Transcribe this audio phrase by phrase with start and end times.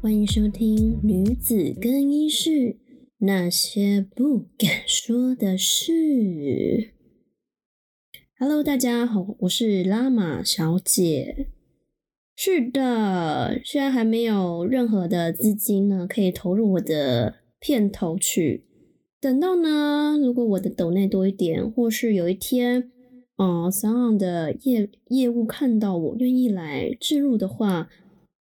[0.00, 2.76] 欢迎收听《女子更衣室
[3.18, 5.92] 那些不敢说的事》。
[8.38, 11.48] Hello，大家好，我是拉玛小姐。
[12.36, 18.66] 是的，虽然还没有任何的资金呢，可以投入我的片头曲。
[19.20, 22.92] 等到呢，如果我的抖内多一点，或是有一天，
[23.34, 27.88] 哦，三岸的业业务看到我愿意来置入的话。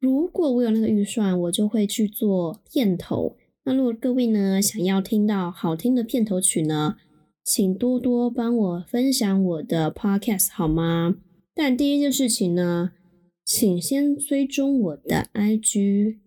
[0.06, 3.34] 如果我有那个预算，我就会去做片头。
[3.64, 6.96] 那如果各位呢想要听到好听的片头曲呢，
[7.42, 11.16] 请多多帮我分享我的 podcast 好吗？
[11.52, 12.92] 但第一件事情呢，
[13.44, 16.18] 请先追踪我的 IG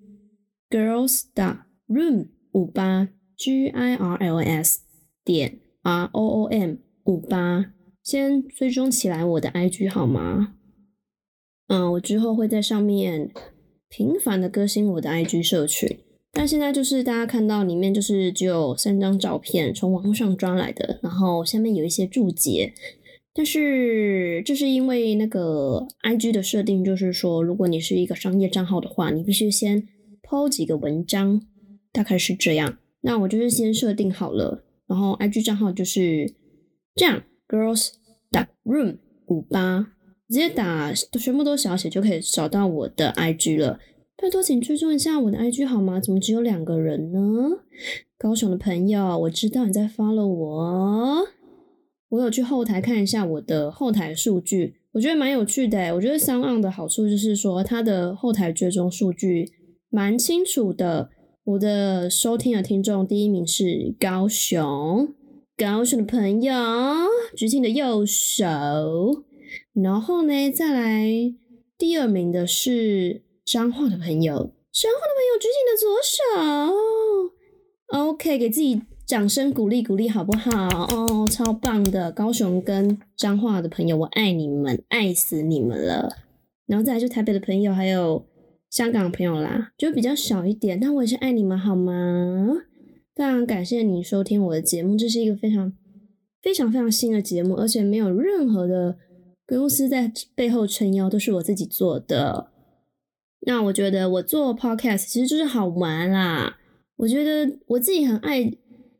[0.69, 3.07] girls dot room 五八
[3.37, 4.79] G I R L S
[5.23, 7.71] 点 R O O M 五八，
[8.03, 10.55] 先追踪起来我的 IG 好吗？
[11.67, 13.31] 嗯，我之后会在上面。
[13.89, 15.99] 频繁的更新我的 IG 社群，
[16.31, 22.73] 但现在就是大家看到里面就是只有三张照片，从网络上抓来的，然后下面有一些注解。
[23.33, 29.87] 但是这是因为那个 IG 的设定，就是说如果你是一个商业账号的话，你必须先
[30.21, 31.41] 抛几个文章，
[31.91, 32.77] 大概是这样。
[33.01, 36.35] 那我就是先设定好了，然后 IG 账号就是
[36.95, 37.91] 这样，girls
[38.29, 39.93] dot room 五八。
[40.29, 43.79] 直接打全部都小写就可以找到我的 IG 了，
[44.15, 45.99] 拜托请追踪一下我的 IG 好吗？
[45.99, 47.19] 怎么只有两个人呢？
[48.15, 51.27] 高雄的朋友，我知道你在 follow 我，
[52.09, 55.95] 我有去后台看一下我的后台数据，我觉得蛮有趣的。
[55.95, 59.51] 我觉得三岸的好处就是说它的后台追踪数据
[59.89, 61.09] 蛮清楚的。
[61.45, 65.15] 我的收听的听众第一名是高雄，
[65.57, 66.53] 高雄的朋友
[67.35, 69.23] 举起你的右手。
[69.73, 71.07] 然后呢，再来
[71.77, 74.33] 第二名的是彰化的朋友，
[74.71, 80.85] 彰化的朋友举起你的左手，OK，给自己掌声鼓励鼓励好不好？
[80.87, 86.17] 哦，超棒的，高雄跟彰化的朋友，我爱你们，爱死你们了。
[86.65, 88.25] 然后再来就台北的朋友，还有
[88.69, 92.63] 香港朋友啦，就比较少一点，但我也是爱你们好吗？
[93.15, 95.71] 非常感谢你收听我的节目，这是一个非常
[96.41, 98.97] 非常非常新的节目，而且没有任何的。
[99.57, 102.51] 公司在背后撑腰，都是我自己做的。
[103.41, 106.57] 那我觉得我做 podcast 其实就是好玩啦。
[106.97, 108.51] 我觉得我自己很爱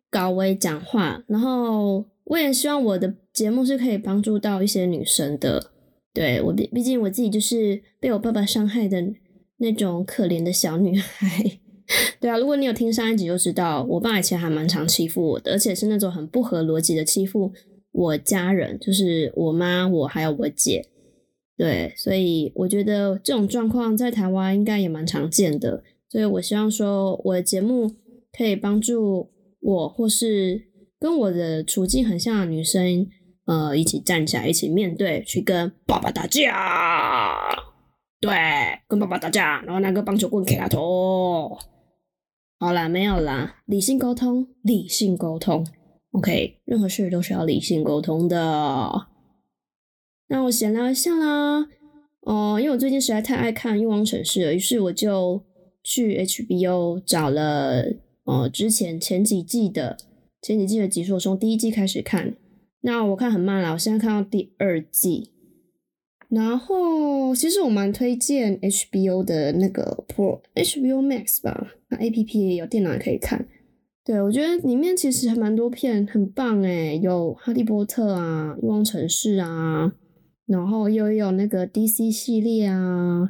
[0.10, 5.72] 搞微讲话，然后我也希望我的节目是可以帮助到一些女生的。
[6.14, 9.14] 对我毕毕竟我自己就是被我爸爸伤害的
[9.58, 11.60] 那种可怜的小女孩。
[12.20, 17.52] 对啊，如果你有听上一集就知道，我爸以前还蛮常欺负我的，而且是那种很不合逻辑的欺负。
[18.00, 20.88] 我家人就是我妈，我还有我姐，
[21.58, 27.94] 对，所以我觉得这种状况在台湾应该也蛮常见的，所以我希望说我的节目
[28.32, 30.62] 可以帮助我或是
[30.98, 33.06] 跟我的处境很像的女生，
[33.44, 37.38] 呃，一起站起来，一起面对，去跟爸爸打架，
[38.22, 38.32] 对，
[38.88, 41.58] 跟爸爸打架，然后拿个棒球棍给他头，
[42.60, 45.68] 好啦，没有啦，理性沟通，理性沟通。
[46.12, 49.08] OK，任何事都是要理性沟通的。
[50.28, 51.68] 那我闲聊一下啦。
[52.22, 55.44] 哦，因为我最近实在太爱看《欲望城市》了，于是我就
[55.84, 57.84] 去 HBO 找了
[58.26, 59.98] 呃之前前几季的
[60.42, 62.36] 前几季的集数，从第一季开始看。
[62.82, 65.32] 那我看很慢了，我现在看到第二季。
[66.30, 73.48] 然后其实我蛮推荐 HBO 的那个 Pro HBO Max 吧，那 APP 有，电脑也可以看。
[74.10, 79.94] 对，我觉得里面其实还蛮多片，很棒诶，有《哈利波特》啊，《欲望城市》啊，
[80.48, 83.30] 然后又有那个 DC 系列啊。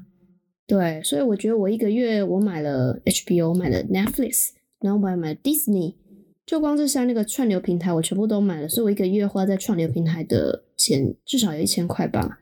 [0.65, 5.95] 对，所以我觉得我一个月我买了 HBO，买了 Netflix，然后我还买了 Disney，
[6.45, 12.39] 就光这三那个串流平台我全部都买了，所以我一个月花在串流平台的钱至少有一千块吧。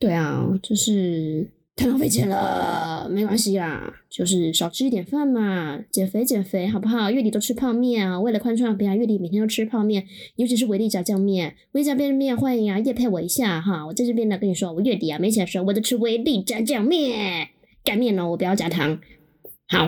[0.00, 1.52] 对啊，就是。
[1.78, 7.08] 太浪费钱了，没关系啦，就是少吃一点饭嘛，减肥减肥好不好？
[7.08, 10.04] 月底都吃泡面啊，为了宽创品牌，月底每天都吃泡面，
[10.34, 17.50] 尤其是维力炸酱面，维力炸酱面欢迎啊，夜配我一下哈，我在这边呢跟你说，我月底啊没钱的时候，我就吃维力炸酱面，
[17.84, 18.98] 干面哦，我不要加糖。
[19.68, 19.86] 好，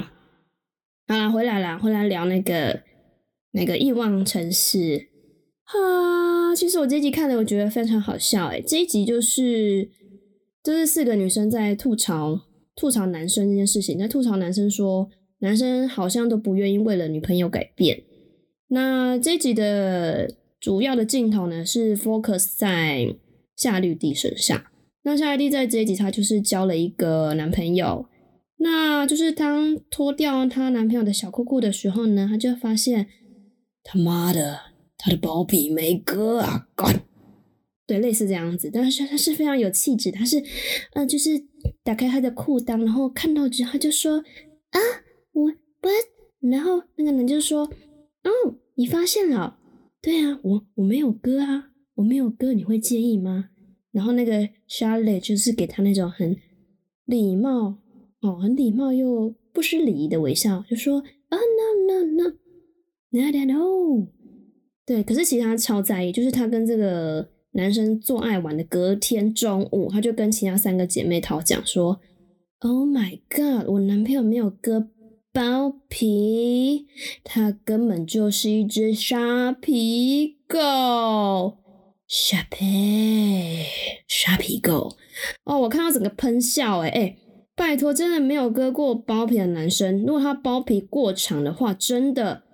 [1.08, 2.82] 好啦，回来啦，回来聊那个
[3.50, 5.08] 那个欲望城市。
[5.64, 9.90] 哈，其实我这集看了，我觉得非常好笑诶，这一集就是。
[10.62, 12.40] 就是四个女生在吐槽
[12.76, 15.08] 吐槽男生这件事情，在吐槽男生说
[15.40, 18.02] 男生好像都不愿意为了女朋友改变。
[18.68, 23.16] 那这集的主要的镜头呢是 focus 在
[23.56, 24.62] 夏绿蒂身上。
[25.02, 28.06] 那夏绿蒂在这一集她就是交了一个男朋友，
[28.58, 33.06] 那就是当脱掉她男朋友的小裤裤的时候呢，她就发现
[33.82, 34.60] 他妈的，
[34.98, 36.68] 她的包皮没割啊！
[36.76, 37.02] 干，
[37.90, 38.70] 对，类似这样子。
[38.72, 40.40] 但是他是非常有气质，他是，
[40.92, 41.30] 呃，就是
[41.82, 44.18] 打开他的裤裆，然后看到之后就说
[44.70, 44.78] 啊，
[45.32, 45.50] 我
[45.80, 45.88] 不，
[46.48, 48.30] 然后那个人就说，哦，
[48.76, 49.58] 你发现了？
[50.00, 53.50] 对啊，我我没有割啊，我没有割，你会介意吗？
[53.90, 56.36] 然后那个 Charlotte 就是给他那种很
[57.06, 57.78] 礼貌。
[58.20, 62.36] 哦，很礼貌又不失礼仪的微笑，就说啊，no no no
[63.10, 64.06] no no，
[64.86, 72.00] 对，可是其实他超在意，就是他跟这个男生做爱完的隔天中午，他就跟其他三个姐妹讨讲说
[72.60, 74.88] ，Oh my god，我男朋友没有割
[75.32, 76.86] 包皮，
[77.24, 81.58] 他根本就是一只沙皮狗，
[82.06, 83.64] 沙皮
[84.08, 84.96] 沙皮狗，
[85.44, 87.16] 哦，我看到整个喷笑，哎哎。
[87.56, 92.44] 拜托，真的没有割过包皮的男生，如果他包皮过长的话，真的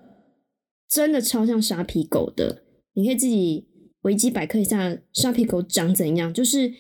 [0.91, 2.65] 真的超像沙皮狗的。
[2.95, 3.69] 你可以自己
[4.07, 6.73] 维基百科一下沙皮狗长怎样，就是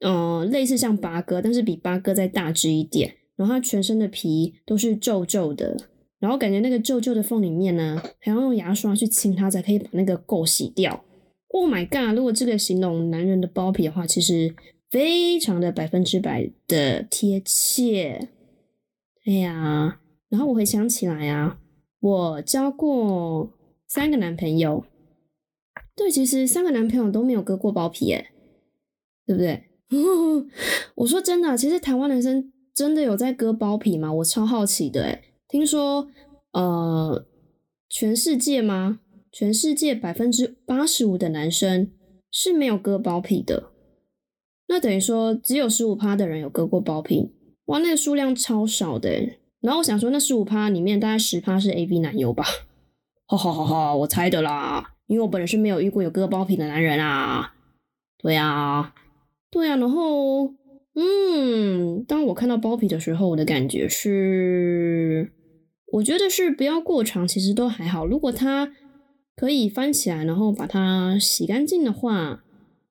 [0.00, 3.14] 嗯类似像八哥，但是比八哥再大只一点。
[3.36, 5.76] 然后它全身的皮都是皱皱的，
[6.18, 11.04] 然后感觉那个皱皱的缝里面呢，还要用牙刷去清它，才可以把那个垢洗掉。
[11.48, 12.16] Oh my god！
[12.16, 14.54] 如果这个形容男人的包皮的话，其实。
[14.90, 18.28] 非常的百分之百的贴切，
[19.26, 19.98] 哎呀，
[20.28, 21.58] 然后我回想起来啊，
[21.98, 23.50] 我交过
[23.88, 24.84] 三个男朋友，
[25.96, 28.32] 对，其实三个男朋友都没有割过包皮，哎，
[29.26, 29.64] 对不对？
[30.96, 34.12] 我说真的，其实台湾男生真的有在割包皮吗？
[34.12, 36.08] 我超好奇的，哎，听说
[36.52, 37.26] 呃，
[37.88, 39.00] 全世界吗？
[39.30, 41.90] 全世界百分之八十五的男生
[42.30, 43.70] 是没有割包皮的。
[44.68, 47.32] 那等于说只有十五趴的人有割过包皮，
[47.66, 49.10] 哇，那个数量超少的。
[49.60, 52.44] 然后我想说，那十五趴里面大概十趴是 A B 男优吧？
[53.26, 57.54] 哈哈哈哈，我猜的啦，因为我本人是没有遇过有割包皮的男人啊。
[58.18, 58.94] 对啊，
[59.50, 59.76] 对啊。
[59.76, 60.54] 然后，
[60.94, 65.30] 嗯，当我看到包皮的时候，我的感觉是，
[65.92, 68.06] 我觉得是不要过长，其实都还好。
[68.06, 68.72] 如果它
[69.36, 72.44] 可以翻起来，然后把它洗干净的话，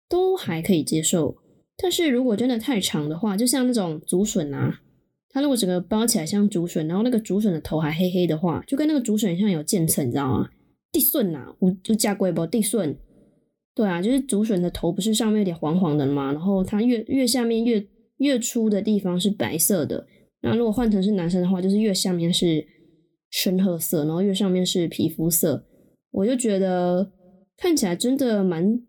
[0.08, 1.38] 都还可以接受。
[1.76, 4.82] 但是如果真的太长的话，就像那种竹笋啊，
[5.30, 10.50] 它如果整个包起来像竹笋，然后那个竹笋的头还黑黑的话，就跟那个竹笋像有渐层，你知道吗？
[10.94, 12.46] 地笋呐，我就加贵不？
[12.48, 12.96] 地笋，
[13.76, 16.32] 对啊，就是竹笋的头不是上面有点黄黄的吗？
[16.32, 17.86] 然后它越越下面越
[18.20, 20.08] 越粗的地方是白色的，
[20.42, 22.66] 那如果换成是男生的话，就是越下面是
[23.30, 25.66] 深褐色，然后越上面是皮肤色，
[26.12, 27.12] 我就觉得
[27.58, 28.80] 看起来真的蛮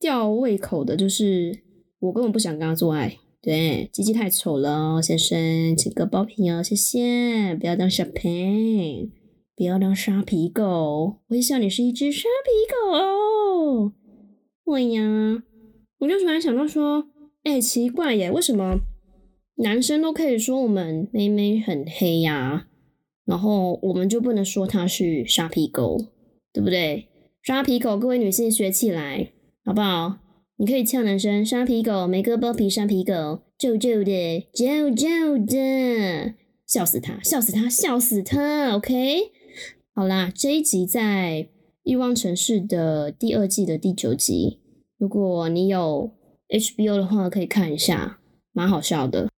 [0.00, 1.60] 吊胃口的，就是。
[2.00, 8.32] 我根本不想跟他做爱，对，鸡鸡太丑了，先生，请割包皮哦，谢谢，不要当小朋
[9.56, 13.92] 不要当沙皮狗，我希望你是一只沙皮狗哦。
[14.64, 15.42] 对呀，
[15.98, 17.06] 我就突然想到说，
[17.42, 18.78] 哎，奇怪耶，为什么
[19.56, 22.68] 男生都可以说我们妹妹很黑呀，
[23.24, 25.98] 然后我们就不能说他是沙皮狗，
[26.52, 27.08] 对不对？
[27.42, 29.32] 沙皮狗，各位女性学起来，
[29.64, 30.18] 好不好？
[30.56, 36.34] 你可以呛男生沙皮狗，没割包皮沙皮狗，皱皱的，皱皱的，
[36.66, 38.76] 笑死他，笑死他，笑死他。
[38.76, 39.32] OK，
[39.92, 41.48] 好啦，这一集在
[41.82, 44.60] 欲望城市的第二季的第九集，
[44.96, 46.12] 如果你有
[46.48, 48.20] HBO 的话，可以看一下，
[48.52, 49.28] 蛮好笑的。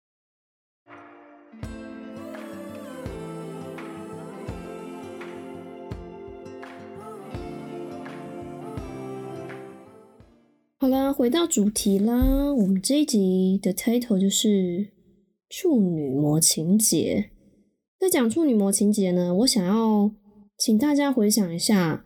[10.78, 12.52] 好啦，回到主题啦。
[12.52, 14.92] 我们这一集的 title 就是
[15.48, 17.30] 处女膜情节。
[17.98, 20.12] 在讲处女膜情节呢，我想要
[20.64, 22.04] 请大家回想一下，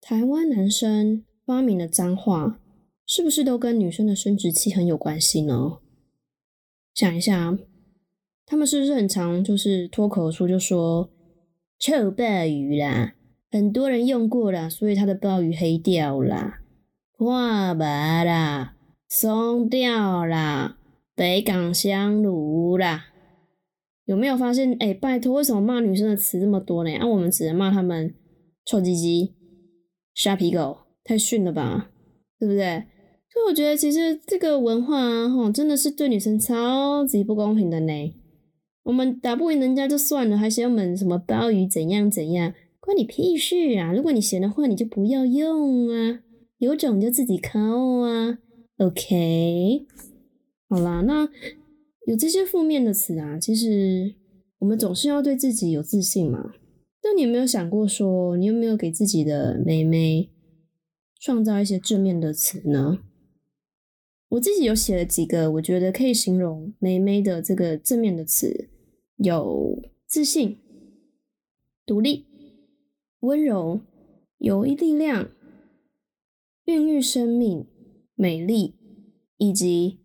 [0.00, 2.58] 台湾男生发明的脏话，
[3.06, 5.80] 是不是都跟女生的生殖器很有关系呢？
[6.94, 7.58] 想一下，
[8.46, 11.10] 他们是不是很常就是脱口而出就说
[11.78, 13.12] “臭鲍鱼”啦，
[13.50, 16.62] 很多人用过啦，所以他的鲍鱼黑掉啦。
[17.18, 18.76] 破白啦，
[19.10, 20.78] 松掉啦，
[21.14, 23.08] 北港香炉啦，
[24.10, 24.76] 有没有发现？
[24.80, 26.92] 哎，拜托，为什么骂女生的词这么多呢？
[26.96, 28.12] 啊，我们只能骂他们
[28.66, 29.36] 臭鸡鸡、
[30.16, 31.92] 沙皮狗，太逊了吧，
[32.36, 32.86] 对不对？
[33.32, 38.14] 所以我觉得，其实这个文化啊，吼，真的是对女生超级不公平的呢。
[38.82, 43.92] 我们打不赢人家就算了，还嫌我们什么鲍鱼怎样怎样，关你屁事啊！
[43.92, 46.18] 如果你嫌的话，你就不要用啊。
[46.58, 48.38] 有种就自己抠啊
[48.78, 49.86] ，OK，
[50.68, 51.28] 好啦，那
[52.06, 54.14] 有这些负面的词啊，其实
[54.58, 56.54] 我们总是要对自己有自信嘛。
[57.02, 60.30] 那你有没有想过说，你有没有给自己的妹妹
[61.20, 62.98] 创造一些正面的词呢？
[64.30, 68.68] 我自己有写了几个，我觉得可以形容妹妹的这个正面的词，
[69.16, 70.58] 有自信、
[71.84, 72.26] 独立、
[73.20, 73.80] 温柔、
[74.38, 75.30] 有力量、
[76.64, 77.66] 孕育生命、
[78.14, 78.74] 美丽
[79.36, 79.98] 以及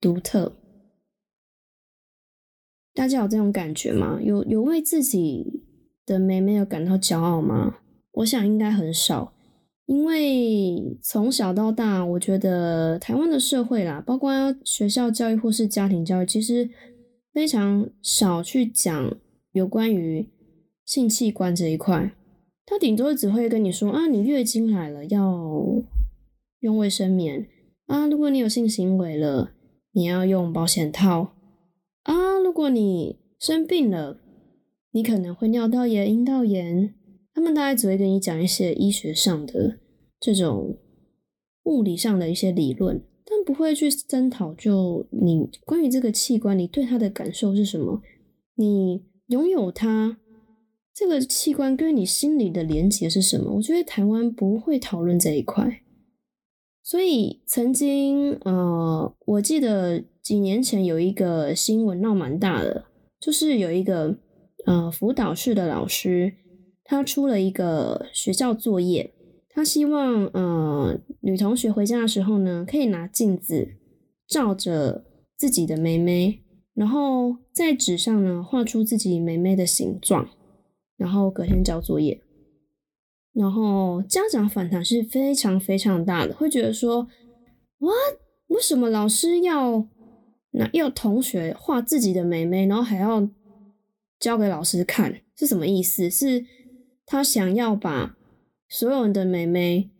[0.00, 0.59] 独特。
[2.94, 4.18] 大家有这种感觉吗？
[4.22, 5.62] 有有为自己
[6.04, 7.76] 的妹妹有感到骄傲吗？
[8.14, 9.32] 我想应该很少，
[9.86, 14.32] 因为从小到大，我觉得台湾的社会啦，包括
[14.64, 16.68] 学校教育或是家庭教育，其实
[17.32, 19.16] 非常少去讲
[19.52, 20.28] 有关于
[20.84, 22.12] 性器官这一块。
[22.66, 25.82] 他顶多只会跟你说啊，你月经来了要
[26.58, 27.46] 用卫生棉
[27.86, 29.52] 啊，如果你有性行为了，
[29.92, 31.32] 你要用保险套。
[32.10, 34.20] 啊，如果你生病了，
[34.90, 36.92] 你可能会尿道炎、阴道炎。
[37.32, 39.78] 他们大概只会跟你讲一些医学上的
[40.18, 40.76] 这种
[41.66, 48.02] 物理上的一些理论，但不会去探讨就你关于这个器官，你对它的感受是什么？
[48.56, 50.18] 你拥有它
[50.92, 53.54] 这个器官跟你心里的连结是什么？
[53.54, 55.82] 我觉得台湾不会讨论这一块。
[56.82, 62.84] 所以曾经，呃，我记得几年前有一个新闻闹蛮大的，
[63.18, 64.16] 就是有一个
[64.64, 66.34] 呃辅导室的老师，
[66.84, 69.12] 他出了一个学校作业，
[69.48, 73.70] 他希望呃女同学回家的时候呢，可以拿镜子
[74.28, 75.04] 照着
[75.36, 76.44] 自己的妹妹，
[76.74, 80.28] 然后在纸上呢画出自己妹妹的形状，
[80.96, 82.22] 然后隔天交作业。
[83.32, 87.08] 然后家长反弹是非常非常大的，会觉得说，
[87.80, 87.92] 哇，
[88.46, 89.88] 为什么老师要
[90.52, 93.28] 那要同学画自己的妹妹，然后还要
[94.18, 96.10] 交给老师看，是什么意思？
[96.10, 96.44] 是
[97.06, 98.16] 他想要把
[98.68, 99.90] 所有人的妹妹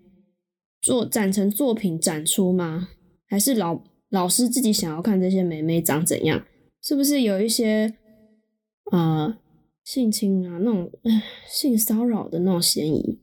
[0.81, 2.89] 做展成作品展出吗？
[3.27, 6.45] 还是老老师自己想要看这些妹妹长怎样？
[6.83, 7.95] 是不是有一些
[8.91, 9.39] 啊？
[9.83, 10.93] 性侵啊，那种
[11.49, 13.19] 性骚扰的那种嫌疑，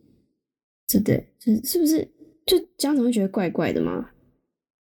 [0.89, 1.29] 对不对？
[1.39, 2.11] 是是不是？
[2.45, 4.09] 就家长会觉得怪怪的吗？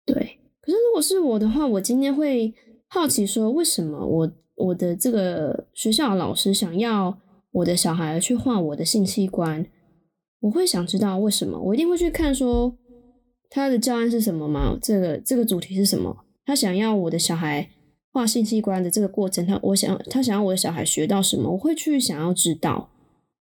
[0.05, 0.40] 对。
[0.61, 2.55] 可是如果是我的话，我今天会
[2.88, 7.19] 好奇说，为什么我我的这个学校的老师想要
[7.52, 9.67] 我的小孩去画我的性器官？
[10.40, 12.76] 我会想知道为什么，我一定会去看说
[13.49, 14.79] 他的教案是什么吗？
[14.81, 16.25] 这个这个主题是什么？
[16.45, 17.71] 他想要我的小孩。
[18.12, 22.90] 画性器官的这个过程，他我想他想要我的小孩学到什么，我会去想要知道。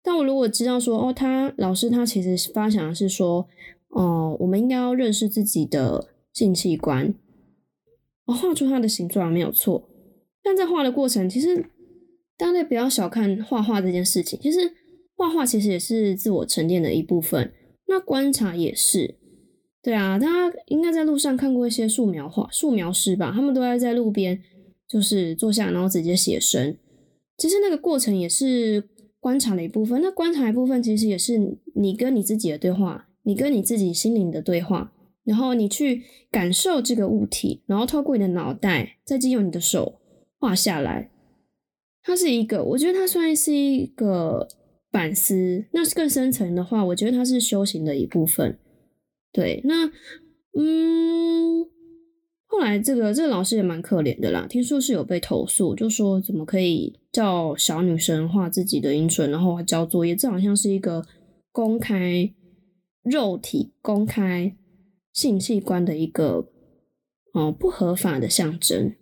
[0.01, 3.47] 但我如果知道说，哦，他老师他其实发想的是说，
[3.89, 7.15] 哦，我们应该要认识自己的性器官，
[8.25, 9.89] 我画出它的形状没有错。
[10.43, 11.65] 但在画的过程，其实
[12.37, 14.39] 大家不要小看画画这件事情。
[14.39, 14.59] 其实
[15.15, 17.51] 画画其实也是自我沉淀的一部分，
[17.87, 19.15] 那观察也是。
[19.81, 23.31] 对啊，大家应该在路上看过一些素描画、素描师吧？
[23.33, 24.39] 他们都在在路边。
[24.87, 26.77] 就是坐下，然后直接写生。
[27.39, 28.87] 其实那个过程也是
[29.19, 29.99] 观察的一部分。
[29.99, 34.93] 那观察一部分，其实也是你跟你自己的对话，你跟你自己心灵的对话。
[35.25, 39.99] 然后你去感受这个物体，然后透过你的脑袋，再借用你的手
[40.39, 41.11] 画下来。
[42.01, 44.47] 它是一个，我觉得它算是一个
[44.91, 45.65] 反思。
[45.71, 48.57] 那更深层的话，我觉得它是修行的一部分。
[49.33, 49.91] 对，那
[50.57, 51.65] 嗯。
[52.47, 54.47] 后来，这个这个老师也蛮可怜的啦。
[54.47, 60.15] 听说是有被投诉，就说怎么可以叫小女生画自己的阴唇，然后交作业？
[60.15, 61.05] 这好像是一个
[61.51, 62.31] 公开
[63.03, 64.55] 肉体、公开
[65.15, 66.47] 性器官的一个
[67.33, 68.93] 哦不合法的象征。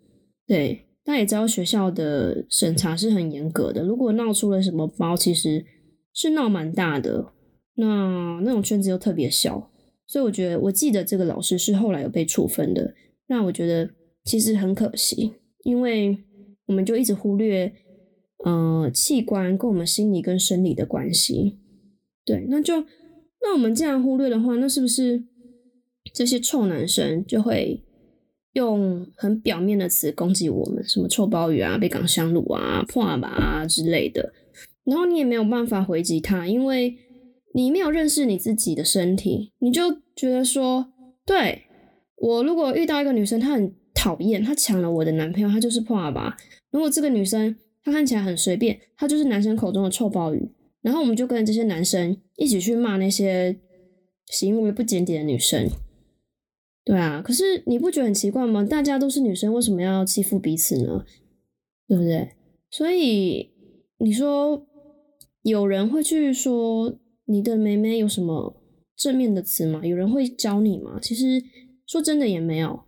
[0.47, 5.65] 对，大家也知道学校的审查是很严格的，如果闹出了什么包，其实
[6.13, 7.33] 是闹蛮大的。
[7.75, 9.71] 那那种圈子又特别小，
[10.05, 12.93] 所以我觉得，我记得这个老师是后来有被处分的。
[13.25, 13.89] 那我觉得
[14.23, 16.15] 其实很可惜，因为
[16.67, 17.73] 我们就一直忽略，
[18.45, 21.57] 呃，器官跟我们心理跟生理的关系。
[22.23, 22.81] 对，那就
[23.41, 25.23] 那我们这样忽略的话，那是不是
[26.13, 27.83] 这些臭男生就会
[28.53, 34.31] 用很表面的词攻击我们，什么臭鲍鱼啊、被港香卤啊、破阿爸啊之类的？
[34.85, 36.95] 然后你也没有办法回击他，因为
[37.55, 40.93] 你没有认识你自己的身体，你就觉得说，
[41.25, 41.63] 对。
[42.17, 46.37] 我如果遇到一个女生，她很讨厌，她抢了我的男朋友，她就是破阿爸。
[46.71, 47.53] 如果这个女生
[47.83, 50.49] 她看起来很随便，她就是男生口中的臭鲍鱼。
[50.81, 53.59] 然后我们就跟这些男生一起去骂那些
[54.27, 55.67] 行为不检点的女生。
[56.85, 58.63] 对啊，可是你不觉得很奇怪吗？
[58.63, 61.05] 大家都是女生，为什么要欺负彼此呢？
[61.87, 62.31] 对不对？
[62.69, 63.51] 所以
[63.99, 64.67] 你说
[65.43, 68.61] 有人会去说你的妹妹有什么
[68.97, 69.85] 正面的词吗？
[69.85, 70.99] 有人会教你吗？
[71.01, 71.41] 其实
[71.85, 72.81] 说真的也没有，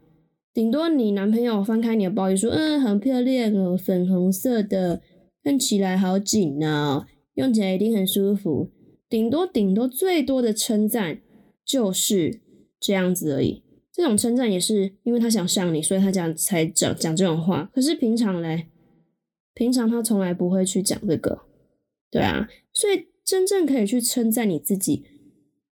[0.54, 5.02] 顶多你男朋友翻开你的包就说，嗯，很漂亮哦，粉红色的，
[5.44, 8.72] 看起来好紧啊，用起来一定很舒服。
[9.08, 11.22] 顶多顶多最多的称赞
[11.64, 12.42] 就是
[12.80, 13.62] 这样子而已。
[13.96, 17.72] 这种称赞也是因为他想像你，所以他讲才讲讲这种话。
[17.74, 18.68] 可是平常嘞，
[19.54, 21.44] 平常他从来不会去讲这个，
[22.12, 22.50] 对啊。
[22.74, 25.06] 所以真正可以去称赞你自己，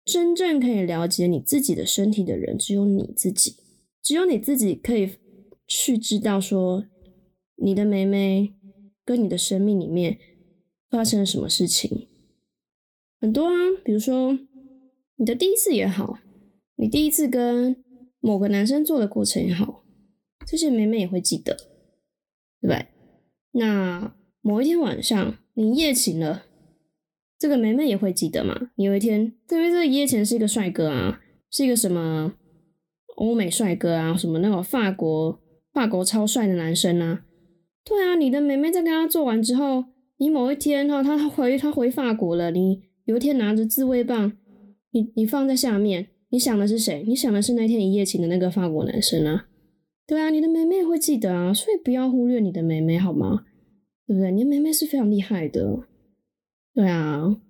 [0.04, 3.56] 真正可以了解你自己的身体的人，只有你自己。
[4.02, 5.12] 只有你自己可以
[5.66, 6.84] 去知道说，
[7.56, 8.52] 你的妹妹
[9.02, 10.18] 跟你的生命里面
[10.90, 12.06] 发生了什么事情。
[13.18, 14.38] 很多啊，比如说
[15.16, 16.18] 你的第一次也好，
[16.76, 17.82] 你第一次跟
[18.20, 19.82] 某个男生做的过程也好，
[20.46, 21.56] 这些妹妹也会记得，
[22.60, 22.86] 对吧？
[23.52, 26.44] 那某一天晚上你夜情了，
[27.38, 28.70] 这个妹妹也会记得嘛？
[28.76, 32.34] 有一天，因为这个夜情是一个帅哥啊，是一个什么
[33.16, 35.40] 欧美帅哥啊，什么那种法国
[35.72, 37.24] 法国超帅的男生啊？
[37.84, 39.86] 对啊，你的妹妹在跟他做完之后，
[40.18, 44.36] 你某一天哈，他回他回法国了，你有一天拿着自慰棒，
[44.90, 46.09] 你你放在下面。
[46.30, 47.04] 你想的是谁？
[47.06, 49.48] 你想的是那天一夜情的那个法国男生啊？
[50.06, 53.44] 对啊，你的妹妹会记得啊，所以不要忽略你的妹妹好吗？
[54.06, 54.30] 对不对？
[54.30, 55.84] 你的妹妹是非常厉害的，
[56.72, 57.40] 对啊，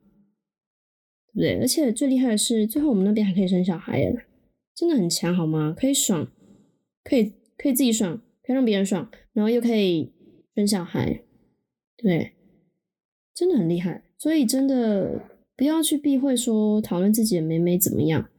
[1.33, 1.61] 对不对？
[1.61, 4.27] 而且最厉害的是，最后我们那边还可以生小孩耶，
[4.75, 5.75] 真的很强好吗？
[5.79, 6.31] 可以爽，
[7.05, 10.11] 可以可以自己爽，可以让别人爽，然后又可以
[10.55, 11.23] 生小孩，
[11.99, 12.33] 对，
[13.35, 14.05] 真的很厉害。
[14.17, 18.30] 所以真的不要去避讳说讨论自己的妹妹怎么样。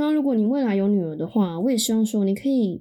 [0.00, 2.80] 那如果你未来有女儿的话，我也希望说你可以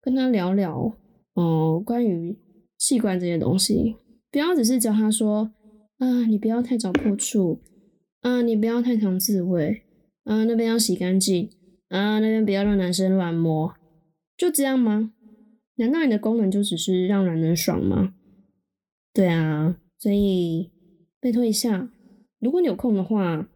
[0.00, 0.92] 跟她聊聊，
[1.34, 2.36] 哦，关于
[2.76, 3.94] 器官这些东西，
[4.32, 5.52] 不要只是教她说
[5.98, 7.60] 啊，你不要太早破处，
[8.22, 9.84] 啊，你不要太常自慰，
[10.24, 11.48] 啊，那边要洗干净，
[11.88, 13.72] 啊，那边不要让男生乱摸，
[14.36, 15.12] 就这样吗？
[15.76, 18.12] 难道你的功能就只是让男人爽吗？
[19.14, 20.72] 对啊，所以
[21.20, 21.88] 拜托一下，
[22.40, 23.48] 如果你有空的话。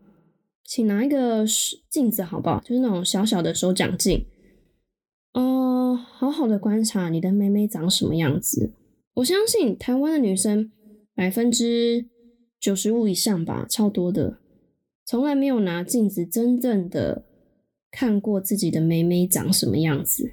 [0.70, 1.44] 请拿一个
[1.88, 2.60] 镜子好不好？
[2.60, 4.24] 就是那种小小的手掌镜，
[5.32, 8.72] 哦，好好的观察你的妹妹长什么样子。
[9.14, 10.70] 我相信台湾的女生
[11.12, 12.06] 百分之
[12.60, 14.38] 九十五以上吧，超多的，
[15.04, 17.24] 从来没有拿镜子真正的
[17.90, 20.32] 看过自己的妹妹长什么样子。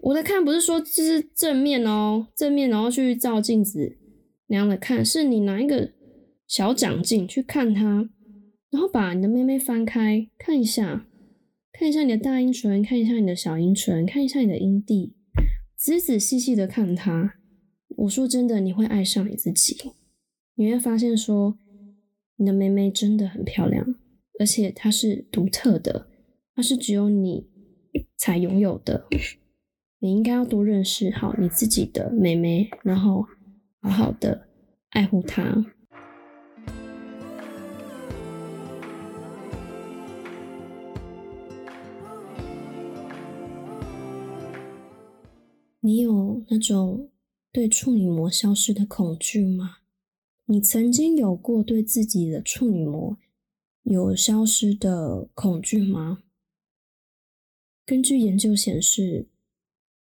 [0.00, 3.96] 我的看不是说就是正面哦，正面然后去照镜子
[4.48, 5.92] 那样的看，是你拿一个
[6.48, 8.10] 小掌镜去看她。
[8.70, 11.06] 然后把你的妹妹翻开看一下，
[11.72, 15.14] 看一下你的大阴唇，看一下你的小阴唇，看一下你的阴蒂，
[15.76, 17.34] 仔仔细细的看它。
[17.88, 19.92] 我说真的，你会爱上你自己，
[20.56, 21.58] 你会发现说
[22.36, 23.94] 你的妹妹真的很漂亮，
[24.38, 26.08] 而且它是独特的，
[26.54, 27.48] 它是只有你
[28.18, 29.06] 才拥有的。
[30.00, 33.24] 你应该要多认识好你自己的妹妹，然后
[33.80, 34.46] 好好的
[34.90, 35.64] 爱护她。
[45.86, 47.12] 你有那种
[47.52, 49.76] 对处女膜消失的恐惧吗？
[50.46, 53.16] 你曾经有过对自己的处女膜
[53.84, 56.24] 有消失的恐惧吗？
[57.84, 59.28] 根据研究显示，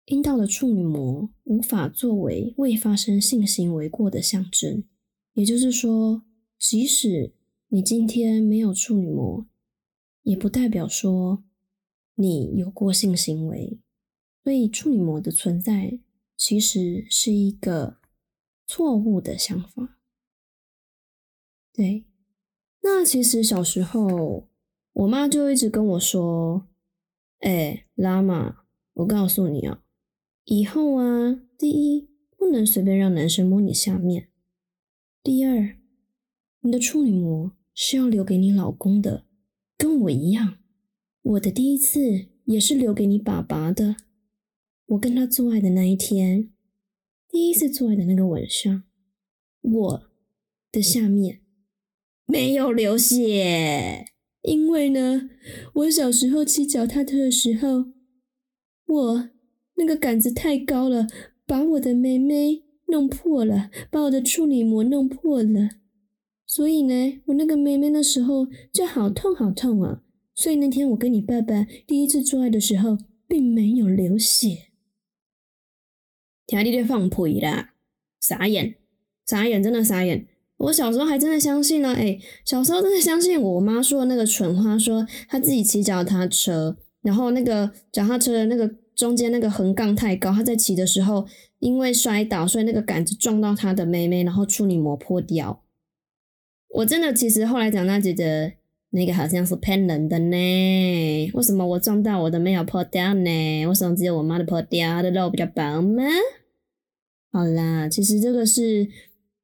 [0.07, 4.83] 阴道的处女膜无法作为未发生性行为过的象征，
[5.35, 6.25] 也就是说，
[6.59, 7.33] 即使
[7.69, 9.47] 你今天没有处女膜，
[10.25, 11.45] 也不代表说
[12.17, 13.79] 你有过性行为。
[14.42, 16.00] 所以处女膜的存在
[16.37, 17.98] 其实是一个
[18.66, 19.98] 错误的想法。
[21.72, 22.05] 对，
[22.83, 24.48] 那其实小时候
[24.92, 26.66] 我妈就一直跟我说
[27.40, 29.83] ：“哎，拉玛，我告诉你啊，
[30.44, 34.29] 以后啊，第一不能随便让男生摸你下面；
[35.22, 35.76] 第二，
[36.61, 39.26] 你的处女膜是要留给你老公的，
[39.76, 40.59] 跟我一样，
[41.22, 43.96] 我的第一次也是留给你爸爸的。”
[44.90, 46.50] 我跟他做爱的那一天，
[47.31, 48.83] 第一次做爱的那个晚上，
[49.62, 50.03] 我
[50.72, 51.42] 的下面
[52.26, 54.07] 没有流血，
[54.42, 55.31] 因为呢，
[55.74, 57.92] 我小时候骑脚踏车的时候，
[58.87, 59.31] 我
[59.76, 61.07] 那个杆子太高了，
[61.46, 65.68] 把我的妹妹弄破了，把我的处女膜弄破了，
[66.44, 70.03] 所以呢，我那个妹妹那时候就好痛好痛啊，
[70.35, 72.98] 所以那天我跟你爸爸第一次做爱的时候，
[73.29, 74.70] 并没有流血。
[76.51, 77.71] 听你在放屁啦！
[78.21, 78.75] 傻眼，
[79.27, 80.27] 傻眼，真的傻眼。
[80.59, 91.27] 我小时候还真的相信呢，哎，小时候真的相信我妈说的那个蠢话，说她自己骑脚踏车，然后那个脚踏车的那个中间那个横杠太高，她在骑的时候
[91.61, 95.63] 因为摔倒，所以那个杆子撞到她的妹妹，然后处女膜破掉。
[96.75, 98.53] 我真的其实后来长大觉得
[98.91, 101.31] 那个好像是骗人的呢。
[101.33, 103.67] 为什么我撞到我的没有破掉呢？
[103.67, 104.91] 为什么只有我妈的破掉？
[104.97, 106.03] 她的肉比较薄吗？
[107.31, 108.88] 好啦，其实这个是。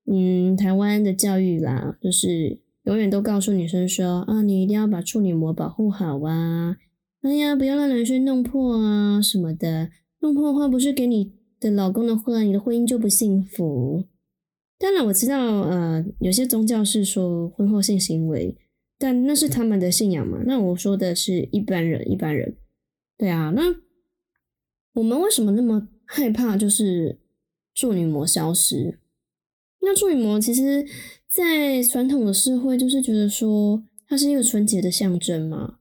[0.09, 6.77] 嗯，台湾的教育啦，就是永远都告诉女生说啊，你一定要把处女膜保护好啊，
[7.23, 14.05] 哎呀，不要让男生弄破啊什么的，弄破的话不是给你的老公的话，你的婚姻就不幸福。
[14.79, 18.57] 当然我知道，呃，有些宗教是说婚后性行为，
[19.01, 20.45] 但那是他们的信仰嘛。
[20.47, 22.55] 那我说的是一般人，一般人。
[23.19, 23.75] 对啊，那
[24.95, 27.19] 我们为什么那么害怕就是
[27.77, 28.99] 处女膜消失？
[29.83, 30.85] 那处女膜其实，
[31.29, 35.77] 在传统的社会，就是觉得说它是一个纯洁的象征嘛。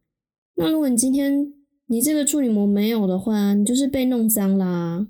[0.56, 1.54] 那如果你今天
[1.88, 5.08] 你这个处女膜没有的话，你就是被弄脏啦。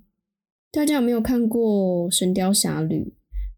[0.72, 2.96] 大家有没有看过《神雕侠侣》？《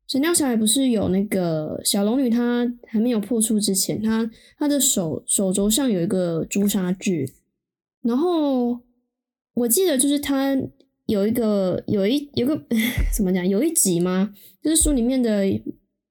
[0.08, 7.30] 神雕侠侣》不是有那个小龙女，她还没有破处之前，她她的手手肘上有一个朱砂痣，
[8.02, 8.80] 然后
[9.54, 10.58] 我记得就是她。
[11.08, 12.62] 有一个有一有个
[13.16, 13.48] 怎么讲？
[13.48, 14.34] 有一集吗？
[14.62, 15.46] 就是书里面的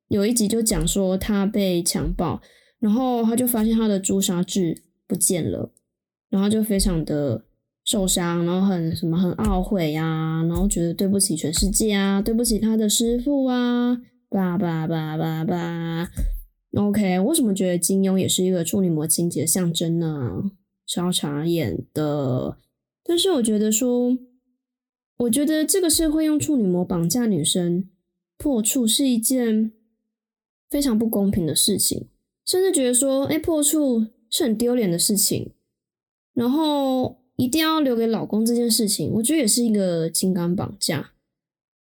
[0.08, 2.40] 有一集就讲说他被强暴，
[2.80, 5.70] 然后他就发现他的朱砂痣不见了，
[6.30, 7.44] 然后就非常的
[7.84, 16.10] 受伤，然后很什么很懊悔呀，然后觉得对不起全世界啊，对不起他的师傅啊，叭叭叭叭叭。
[16.72, 20.42] OK，为什么觉得金庸也是一个处女膜清洁象征呢？
[20.86, 22.56] 超查眼的，
[23.04, 24.16] 但是我觉得说。
[25.18, 27.88] 我觉得这个社会用处女膜绑架女生
[28.36, 29.72] 破处是一件
[30.68, 32.08] 非常不公平的事情，
[32.44, 35.52] 甚至觉得说，哎，破处是很丢脸的事情，
[36.34, 41.12] 然后一定要留给老公这件事情，我觉得也是一个情感绑架。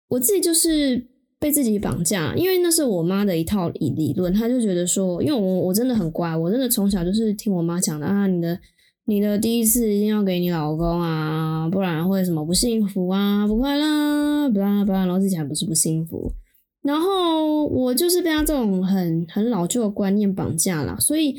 [0.09, 1.07] 我自己就是
[1.39, 8.59] 被自己绑架，因为那是我妈的一套理理论，她就觉得说，因为我我真的很乖，我真的从小就是听我妈讲的啊，你的。
[9.11, 16.33] 你的第一次一定要给你老公啊，不然会什么不幸福啊、不快乐，不然不，然后自己还不是不幸福。
[16.83, 21.35] 然后我就是被他这种很很老旧的观念绑架了，所以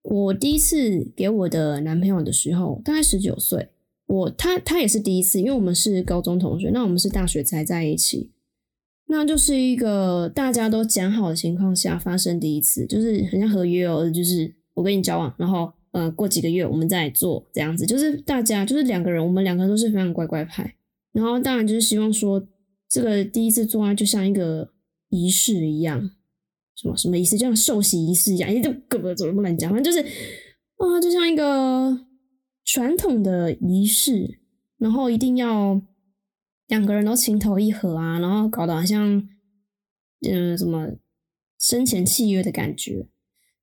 [0.00, 3.68] 我第一次给我的男朋友的时候，大概十九岁，
[4.06, 8.30] 我他他也是第一次，因为我们是高中同学，那我们是大学才在一起，
[9.08, 15.70] 那就是一个大家都讲好的情况下发生第一次，就是很像合约哦，就是我跟你交往，然后。
[15.92, 20.76] 呃，过几个月我们再做这样子，就是大家就是两个人，我们两个都是非常乖乖派。
[21.12, 22.46] 然后当然就是希望说，
[22.88, 24.72] 这个第一次做爱就像一个
[25.08, 26.12] 仪式一样，
[26.76, 29.72] 什么什么仪式，就像受洗仪式一样，哎，这根本怎么不能讲？
[29.72, 30.06] 反正就是
[30.76, 32.06] 啊，就像一个
[32.64, 34.38] 传统的仪式，
[34.78, 35.82] 然后一定要
[36.68, 39.28] 两个人都情投意合啊，然后搞得好像
[40.24, 40.92] 嗯什么
[41.58, 43.08] 生前契约的感觉，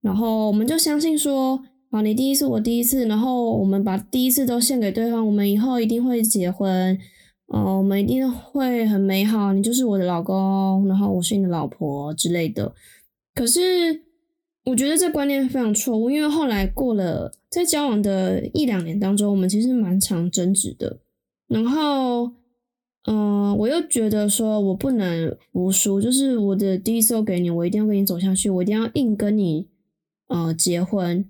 [0.02, 1.64] 然后我们就相信说。
[1.90, 7.00] 好，你第一次，我第一次，然后我们把第一次都献给对方，我们以后一定会结婚，
[7.48, 12.74] 哦，我们一定会很美好，你就是我的老公，然后我是你的老婆之类的。
[13.34, 14.04] 可是
[14.66, 21.00] 我觉得这观念非常错误，因为后来过了在交往的一两年当中，我们其实蛮常争执的。
[21.48, 22.30] 然后，
[23.06, 29.68] 嗯，我又觉得说我不能服输，就是我的第一次都给你，我一定要跟你走下去，我一定要硬跟你
[30.28, 31.24] 呃结婚。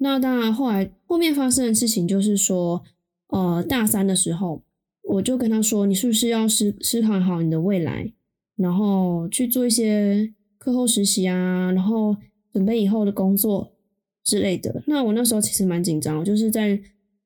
[0.00, 2.84] 那当然，后来后面发生的事情就是说，
[3.28, 4.62] 呃，大三的时候，
[5.02, 8.12] 我就跟他说：“你是不是要思思考好你的未来，
[8.54, 12.16] 然后去做一些课后实习啊，然后
[12.52, 13.72] 准备以后的工作
[14.22, 16.80] 之类的。”那我那时候其实蛮紧张，就是在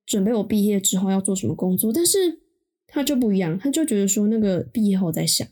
[0.07, 1.93] 准备我毕业之后要做什么工作。
[1.93, 2.41] 但是
[2.87, 5.47] 他就不一样，他就觉得说那个毕业后再想，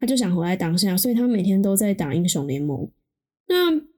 [0.00, 2.88] 他就想活在当下，所以他每天都在打英雄联盟。
[3.48, 3.91] 那。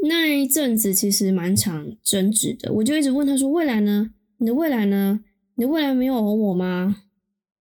[0.00, 4.12] 那一阵子其实蛮常争执的，我就一直问他说：“未来呢？
[4.36, 5.20] 你的未来呢？
[5.56, 7.02] 你的未来没有我吗？”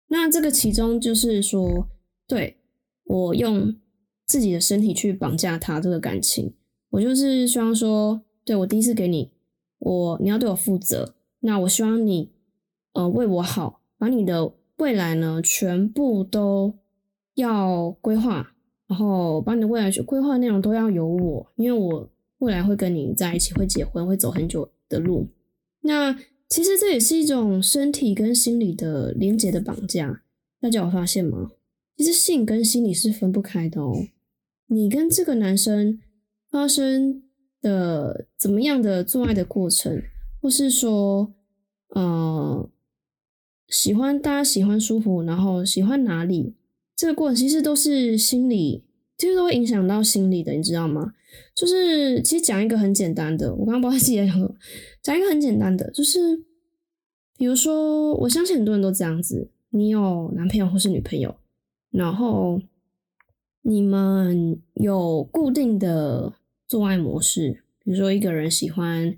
[0.10, 1.88] 那这个其中就是说，
[2.28, 2.58] 对
[3.06, 3.76] 我用
[4.28, 6.54] 自己的身体去绑架他这个感情，
[6.92, 9.32] 我就是希望说，对我第一次给你，
[9.80, 12.32] 我你要对我负责，那我希望你
[12.94, 16.76] 呃为我好，把你的未来呢全部都
[17.34, 18.54] 要规划，
[18.88, 22.10] 然后把你的未来规划内容都要有我，因为我。
[22.40, 25.28] 未来会跟你在一起，会结婚，会走很久的路。
[25.82, 26.18] 那
[26.50, 30.24] 其实这也是一种身体跟心理的连接的绑架。
[30.60, 31.52] 大家有发现吗？
[31.96, 34.08] 其实性跟心理是分不开的哦。
[34.68, 36.00] 你跟这个男生
[36.50, 37.24] 发生
[37.62, 40.02] 的怎么样的做爱的过程，
[40.42, 41.34] 或是说，
[41.90, 42.70] 呃，
[43.68, 46.56] 喜欢大家喜欢舒服，然后喜欢哪里，
[46.96, 48.84] 这个过程其实都是心理，
[49.18, 51.14] 其实都会影响到心理的，你知道吗？
[51.56, 54.56] 就是其实讲一个很简单的，我刚刚不知道自己讲什么，
[55.02, 56.44] 讲一个很简单的，就是
[57.38, 61.36] 比如说，我相信很多人都这样子，你有男朋友或是女朋友，
[61.92, 62.62] 然后。
[63.64, 66.32] 你们有固定的
[66.66, 69.14] 做爱模式，比如说一个人喜欢，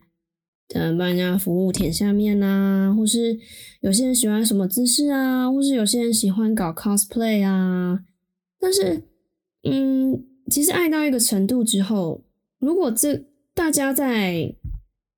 [0.74, 3.38] 嗯，帮人家服务舔下面啊，或是
[3.82, 8.04] 有些人喜欢什么姿势啊，或是有些人喜欢搞 cosplay 啊。
[8.60, 9.04] 但是，
[9.64, 12.24] 嗯，其实爱到一个程度之后，
[12.60, 14.56] 如果这大家在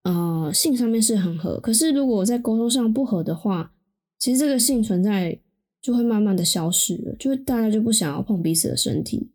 [0.04, 3.74] 呃性上面是很合，可是如果在沟通上不合的话，
[4.18, 5.40] 其实这个性存在。
[5.84, 9.32] 就会慢慢的消失了，就大家就不想要碰彼此的身体，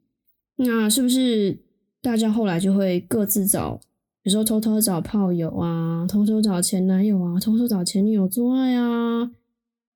[0.58, 1.58] 那是不是
[2.00, 3.80] 大家后来就会各自找，
[4.22, 9.28] 比如说偷偷找炮友啊，偷偷找前男友啊，偷偷找前女友做爱啊，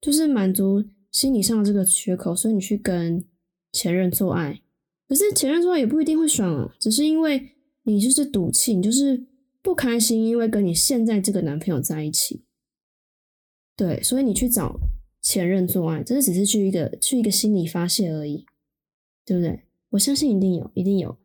[0.00, 3.22] 就是满足心理上的这个缺口，所以你去跟
[3.70, 4.60] 前任做爱，
[5.10, 7.50] 可是前任做爱也不一定会爽啊，只是因为
[7.82, 9.26] 你就是赌气，你就是
[9.60, 12.44] 不开心，因为跟你现在这个男朋友在一起，
[13.76, 14.80] 对，所以你去找。
[15.22, 18.46] 前任做爱，这是只是去一个去一个心理发泄而已，
[19.26, 19.64] 对不对？
[19.90, 21.18] 我相信一定有，一定有，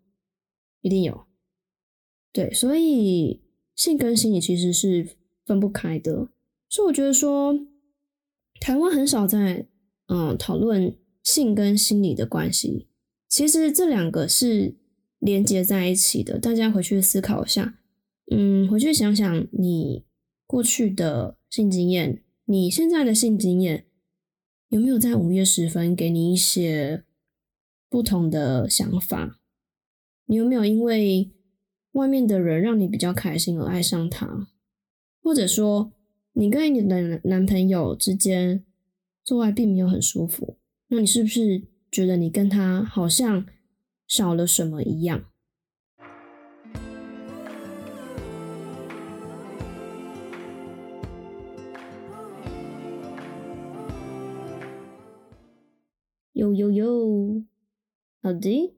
[0.81, 1.25] 一定有。
[2.33, 3.41] 对，所以
[3.73, 6.27] 性跟心理其实是分不开的。
[6.67, 7.57] 所以我觉得说，
[8.59, 9.65] 台湾很少在
[10.07, 10.93] 嗯讨论
[11.23, 12.89] 性跟心理的关系，
[13.35, 14.77] 其实这两个是
[15.19, 16.39] 连接在一起的。
[16.39, 17.77] 大家回去思考一下，
[18.31, 20.05] 嗯，回去想想你
[20.47, 22.23] 过去的性经验。
[22.45, 23.87] 你现在的性经验
[24.69, 27.03] 有没有在午夜时分给你一些
[27.89, 29.37] 不同的想法？
[30.27, 31.29] 你有没有因为
[31.91, 34.47] 外面的人让你比较开心而爱上他？
[35.21, 35.91] 或者说，
[36.31, 38.63] 你跟你的男朋友之间
[39.25, 41.63] 做爱并没有很舒服，那你是不是
[41.95, 43.45] 觉得你跟他好像
[44.05, 45.23] 少了什么一样？
[56.33, 57.41] 有有有，
[58.21, 58.75] 好的，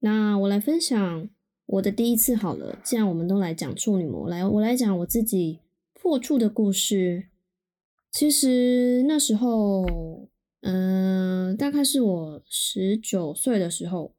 [0.00, 1.30] 那我来分享
[1.64, 2.78] 我的第一次好了。
[2.84, 5.60] 既然我们都来讲处女膜，来我来讲我自己
[5.94, 7.28] 破处的故事。
[8.10, 10.28] 其实那时候，
[10.60, 14.14] 嗯，大概是我十九岁的时候，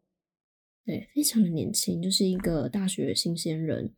[0.86, 3.94] 对，非常的年轻，就是一个大学新鲜人。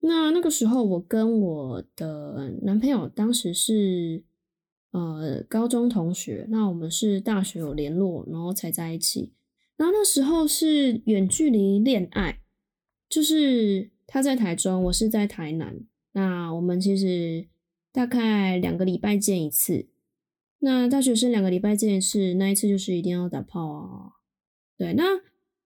[0.00, 4.24] 那那个时候，我跟我的男朋友当时是。
[4.96, 9.32] 呃，高中同学，那我们是大学有联络，然后才在一起。
[9.76, 12.38] 然后那时候是远距离恋爱，
[13.08, 15.80] 就是他在台中，我是在台南。
[16.12, 17.48] 那我们其实
[17.90, 19.88] 大概两个礼拜见一次。
[20.64, 24.12] 那大学生两个礼拜这件事，那一次就是一定要打炮啊。
[24.78, 25.04] 对，那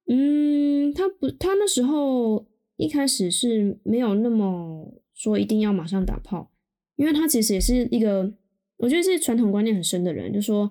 [0.08, 6.50] 嗯，他不，他那时候一开始是没有那么说一定要马上打炮，
[6.96, 8.34] 因为他其实也是一个。
[8.78, 10.70] 我觉得是传统观念很深的人，就说，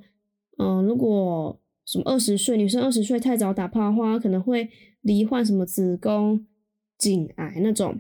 [0.58, 4.70] 嗯，如果什么二十岁女生二十岁太早打炮的话，可能会
[5.02, 6.48] 罹患什么子宫
[6.98, 8.00] 颈癌那种，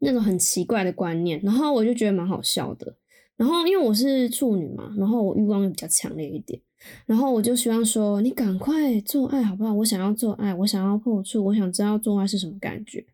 [0.00, 1.40] 那种很奇怪的观念。
[1.44, 2.96] 然后我就觉得蛮好笑的。
[3.42, 6.60] 然后因为我是处女嘛，然后我欲望又比较强烈一点，
[7.06, 9.74] 然后我就希望说，你赶快做爱好不好？
[9.74, 13.04] 我想要做爱，我想要破处，我想知道做爱是什么感觉。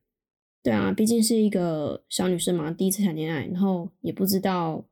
[0.63, 4.85] 对啊，毕竟是一个小女生嘛，第一次谈恋爱，然后也不知道。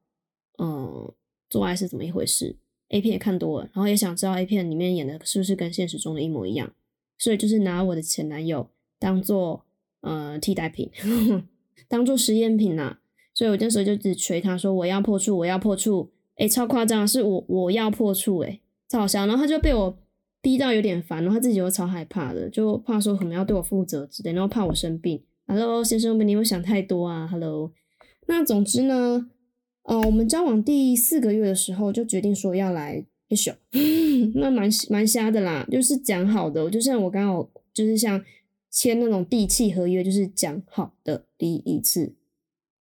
[0.59, 1.13] 嗯，
[1.51, 2.57] 做爱是怎么一回事
[2.89, 6.73] ？A 片也看多了，然后也想知道 A 片里面演的是不是跟现实中的一模一样，
[7.19, 9.67] 所以就是拿我的前男友当做
[10.01, 10.91] 呃替代品，
[11.89, 12.97] 当做实验品呐。
[13.37, 19.27] 所以我那时候就只捶他说我要破处，我要破处，哎，超夸张，是我我要破处，哎，超好笑。
[19.27, 19.95] 然后他就被我
[20.41, 25.23] 逼到有点烦，然后他自己又超害怕的，就怕说可能要对我负责之类，然后怕我生病。
[25.47, 27.71] Hello，先生们，你有想太多啊？Hello，
[28.27, 29.29] 那总之呢？
[29.83, 33.51] 呃，我们交往第四个月的时候就决定说要来一宿，
[34.35, 38.25] 那蛮蛮瞎的啦，就是讲好的，就像我刚好就是像
[38.71, 42.15] 签那种地契合约，就是讲好的第一次。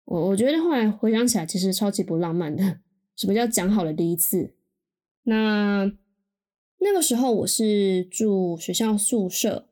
[0.07, 2.79] 我我觉得后来回想起来，其实超级不浪漫的。
[3.15, 4.53] 什么叫讲好了第一次？
[5.23, 5.91] 那
[6.79, 9.67] 那个时候我是住学校宿舍，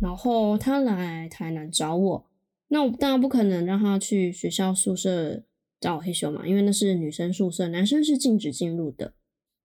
[0.00, 2.26] 然后他来台南找我，
[2.68, 5.44] 那我当然不可能让他去学校宿舍。
[5.78, 9.12] 找我黑修嘛，因为那是女生宿舍，男生是禁止进入的。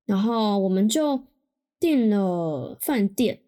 [0.05, 1.23] 然后我们就
[1.79, 3.39] 订了饭店，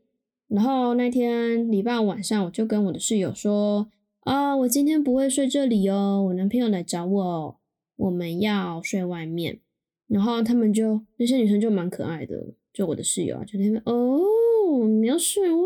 [0.47, 3.91] 然后那天礼拜晚上，我就跟我的室友说
[4.23, 7.59] ：“啊，我今天不会睡这里哦，我男朋友来找我，
[7.95, 9.59] 我们要睡外面。”
[10.07, 15.57] 然后他们就那些女生就蛮可爱的，就我的室友啊，就那边哦，你要睡外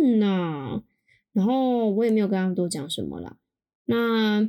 [0.00, 0.82] 面呐。
[1.32, 3.36] 然后我也没有跟他们多讲什么啦。
[3.86, 4.48] 那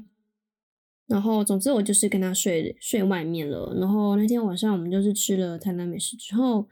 [1.08, 3.75] 然后总之我就是跟他睡睡外面了。
[3.79, 6.67] 然后那天晚上我们就是吃了台南美食之后。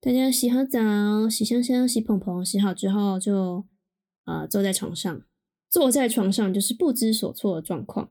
[0.00, 3.64] 大家洗好澡，洗香香，洗蓬蓬，洗好之后就，
[4.26, 5.22] 呃，坐在床上，
[5.70, 8.10] 坐在床上就是不知所措的状况。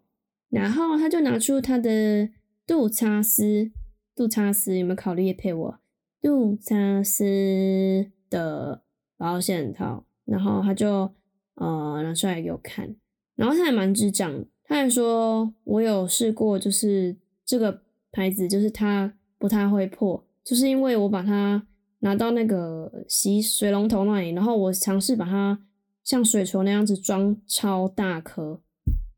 [0.50, 2.30] 然后他就拿出他的
[2.66, 3.72] 杜擦丝，
[4.16, 5.80] 杜擦丝有没有考虑也配我？
[6.22, 8.84] 杜擦丝的
[9.18, 11.14] 保险套，然后他就
[11.56, 12.96] 呃拿出来给我看，
[13.36, 21.68] 然后他还蛮智障，他还说我有试过，就是这个牌子，就是它不太会破，就是因为我把它。
[22.02, 25.60] 拿到那个洗水龙头那里，然后我尝试把它
[26.08, 28.62] 像水球那样子装超大颗，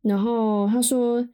[0.02, 1.30] 然后他说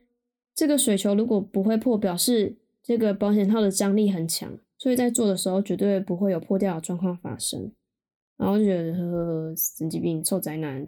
[0.54, 7.72] 这个水球如果不会破，表示这个保险套的张力很强，所以在做的时候绝对不会有破掉的状况发生。
[8.36, 10.86] 然后就觉得呵呵，神经病，臭宅男，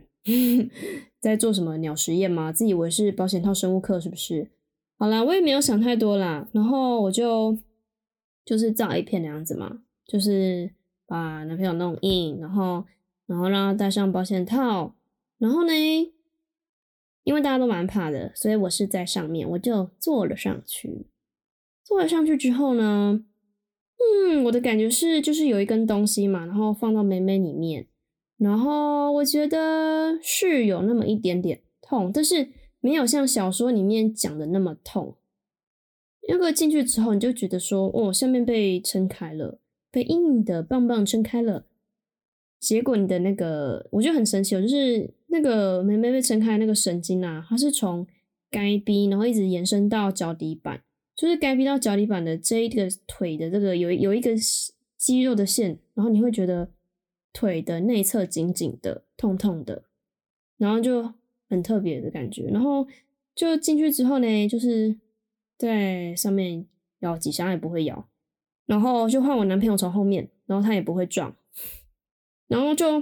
[1.21, 2.51] 在做什么鸟实验吗？
[2.51, 4.51] 自以为是保险套生物课是不是？
[4.97, 7.57] 好啦，我也没有想太多啦，然后我就
[8.43, 9.79] 就是照 A 片那样子嘛。
[10.05, 10.69] 就是
[11.05, 12.85] 把男朋友弄硬，然后，
[13.27, 14.95] 然后让他戴上保险套，
[15.37, 15.73] 然后呢，
[17.23, 21.05] 因为大家都蛮怕的，所以我是在上面，我就坐了上去。
[21.83, 23.23] 坐了上去之后呢，
[23.97, 27.87] 嗯，我的感觉是，就是有一根东西嘛，然后放到妹妹里面，
[28.37, 35.17] 然后我觉得是有那么一点点痛，但是没有像小说里面讲的那么痛。
[36.29, 39.59] 那个进去之后，你就觉得说，哦，下面被撑开了。
[39.89, 41.65] 被硬硬的棒棒撑开了，
[42.59, 48.05] 结果你的那个我觉得很神奇哦，就是那个妹妹被撑开那个神经啊，它是从
[48.49, 50.81] 该逼然后一直延伸到脚底板，
[51.15, 54.31] 就是该逼到脚底板的这一个腿的这个有有一个
[54.97, 56.71] 肌肉的线，然后你会觉得
[57.31, 59.83] 腿的内侧紧紧的痛痛的，
[60.57, 61.13] 然后就
[61.49, 62.87] 很特别的感觉，然后
[63.35, 64.97] 就进去之后呢，就是
[65.57, 66.65] 在上面
[67.01, 68.07] 咬几下也不会咬。
[68.65, 71.33] 然后就换我男朋友从后面，然后他也不会撞，
[72.47, 73.01] 然后就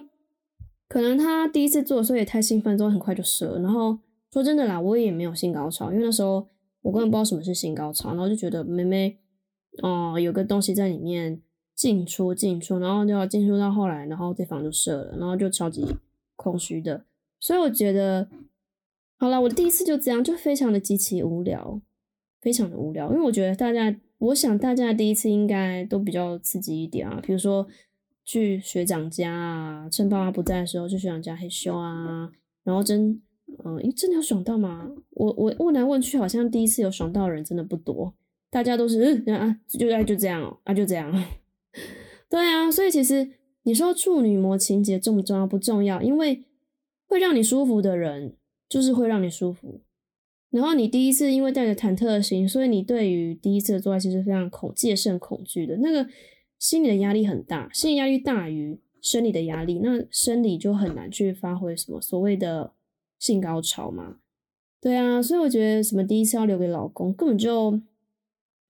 [0.88, 3.60] 可能他第一次做，所以也太兴奋，之后很快就射。
[3.60, 4.00] 然后
[4.32, 6.48] 说真的啦，我也没有性高潮，因为那时候
[6.82, 9.18] 我根本不知道什么是性高潮，然后就觉得妹妹
[9.82, 11.42] 哦有个东西在里面
[11.76, 15.86] 进出进出，然后就要进出到后来，然后对方就射了，然后就超级
[16.36, 17.06] 空虚的。
[17.40, 18.28] 所以我觉得
[19.18, 21.82] 好了，我的第一次就这样，就非常的极其无聊，
[22.42, 23.96] 非常的无聊，因为我觉得大家。
[24.18, 27.68] 我想大家第一次应该都比较刺激一点啊，比如说
[28.26, 32.30] 去学长家啊，趁爸妈不在的时候去学长家害羞啊，
[32.64, 33.22] 然后真，
[33.64, 34.90] 嗯，诶，真的有爽到吗？
[35.12, 38.14] 我我问来问去，好像第一次有爽到的人真的不多，
[38.50, 41.12] 大家都是嗯啊，就爱就这样，啊就这样，
[42.30, 43.30] 对啊，所以其实
[43.64, 45.46] 你说处女膜情节重不重要？
[45.46, 46.44] 不重要，因为
[47.06, 48.36] 会让你舒服的人，
[48.68, 49.82] 就是会让你舒服。
[50.50, 56.08] 然后你第一次因为带着忐忑的心，所以你对于第一次的做爱其实非常恐戒慎恐惧的，那个
[56.58, 62.74] 心理的压力很大，心理压力大于生理的压力，那生理就很难去发挥什么所谓的
[63.20, 64.20] 性高潮嘛。
[64.82, 67.82] 对啊，所以我觉得什么第一次要留给老公，根本就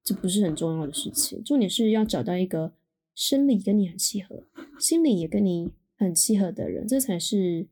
[0.03, 2.73] 这不是很重要的事情，重点是要找到一个
[3.13, 4.43] 生理跟你很契合，
[4.79, 7.67] 心理也跟你很契合的人，这才是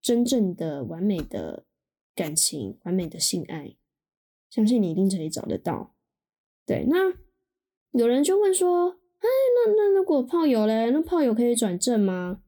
[0.00, 1.64] 真正的完美的。
[2.14, 3.76] 感情完美的性爱，
[4.50, 5.94] 相信你一定可以找得到。
[6.66, 7.16] 对，那
[7.92, 9.26] 有人就问说：“哎，
[9.66, 10.90] 那那如果炮友嘞？
[10.90, 12.40] 那炮友可以转正吗？”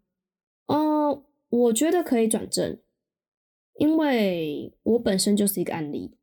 [0.66, 2.78] 哦，我觉得可以转正，
[3.78, 6.16] 因为我本身就是一个案例。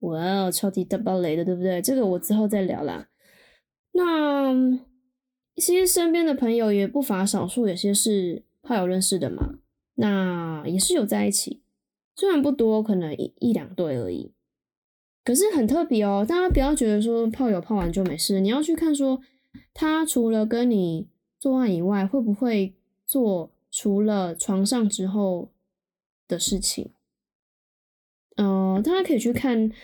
[0.00, 1.80] 哇，超级大爆雷的，对不对？
[1.80, 3.08] 这个我之后再聊啦。
[3.92, 4.52] 那
[5.56, 9.60] 其实身边的朋友也不乏少数，有些是炮友认识的嘛，
[9.94, 11.62] 那也是有在一起。
[12.16, 14.34] 虽然不多，可能一一两对而已，
[15.24, 16.26] 可是很特别哦。
[16.28, 19.20] 大家不要觉得说炮友泡完就没事，你要去看说
[19.72, 22.74] 他除了跟你做爱以外，会不会
[23.04, 25.50] 做除了床上之后
[26.26, 26.90] 的事情。
[28.36, 29.70] 呃，大家可以去看《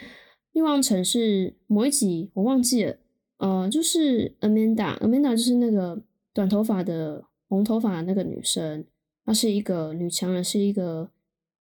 [0.52, 2.96] 欲望城市》某一集，我忘记了。
[3.38, 6.02] 呃，就是 Amanda，Amanda 就是那个
[6.32, 8.84] 短头发的红头发那个女生，
[9.24, 11.10] 她是一个女强人，是一个。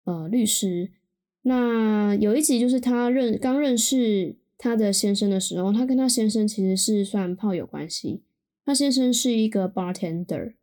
[0.05, 0.91] 呃，律师，
[1.43, 8.25] 那有一集就是她认刚认识他的先生的时候，他跟他先生其实是算炮友关系。
[8.65, 10.57] 他先生是一个 bartender，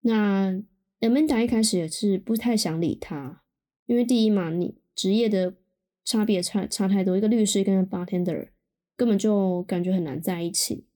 [0.00, 0.62] 那
[1.00, 3.42] Amanda 一开始也是不太想理他，
[3.84, 5.56] 因为第一嘛，你职业的
[6.02, 8.48] 差别差差太多，一个律师跟 bartender
[8.96, 10.86] 根本就感觉很难在一起。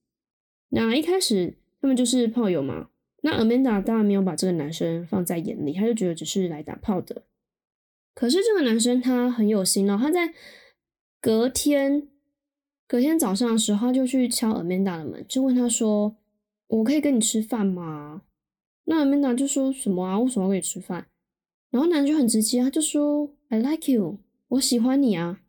[0.70, 2.88] 那一开始他们就是炮友嘛，
[3.22, 7.24] 那 Amanda 当然没有把这个男生放在眼里，他就觉得只是来打炮的。
[8.14, 10.32] 可是这个男生他很有心哦，他在
[11.20, 12.08] 隔天
[12.86, 16.16] 隔天早上的时候就去敲 Amanda 的门，就问他说
[16.68, 18.22] ：“我可以跟你吃饭吗？”
[18.84, 20.20] 那 Amanda 就说什么啊？
[20.20, 21.08] 为什么要跟你吃饭？
[21.70, 24.18] 然后男人就很直接，他就说：“I like you，
[24.48, 25.42] 我喜欢你啊，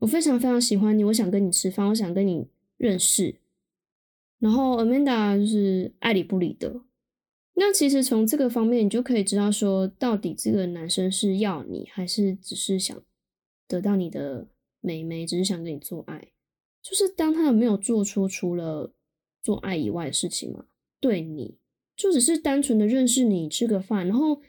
[0.00, 3.36] 我非常非常喜欢你，我想跟你吃饭，我想跟你认识。”
[4.38, 6.82] 然后 Amanda 就是爱理不理的。
[7.54, 13.00] 那其实从这个方面，你就可以知道说，到底这个男生是要你，还是只是想
[13.66, 14.48] 得到你的
[14.80, 16.33] 美眉，只是想跟你做爱。
[16.84, 18.92] 就是当他有没有做出除了
[19.42, 20.66] 做爱以外的事情嘛？
[21.00, 21.56] 对你。
[21.96, 24.42] 就只是单纯的认识你吃个饭，然后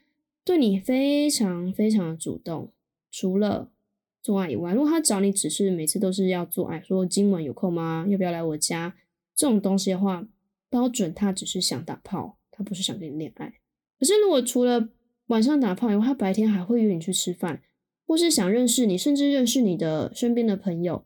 [0.43, 2.71] 对你非常非常的主动。
[3.11, 3.71] 除了
[4.19, 8.07] 做爱以外，如果他找你只是每次都是要做爱，说今晚有空吗？
[8.09, 8.95] 要不要来我家？
[9.35, 10.27] 这种东西的话，
[10.71, 13.53] 标准他只是想打炮，他不是想跟你恋爱。
[13.99, 14.89] 可是如果除了
[15.27, 17.61] 晚上打炮以外，他白天还会约你去吃饭，
[18.07, 21.05] 或是想认识你，甚至认识你的身边的朋友，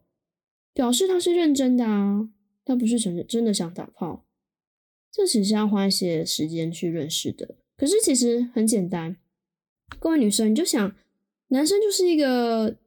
[0.74, 2.30] 表示他是认真的啊，
[2.63, 4.26] 他不是真真的想打炮。
[5.11, 9.17] 这其实要花一些时间去认识的，可是其实很简单。
[9.97, 10.95] 各位女生，你就想，
[11.47, 12.78] 男生就是一个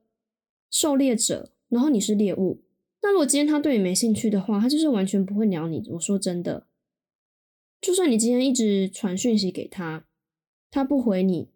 [0.71, 2.63] 狩猎者，然后你是猎物。
[3.03, 5.83] 那如果今天他对你没兴趣的话，他就是完全不会鸟你。
[5.91, 6.69] 我说真的，
[7.81, 10.07] 就算你今天一直传讯息给他，
[10.71, 11.49] 他不回你，